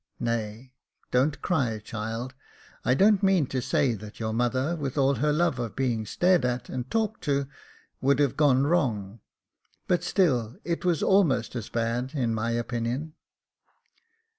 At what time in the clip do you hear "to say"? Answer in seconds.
3.45-3.93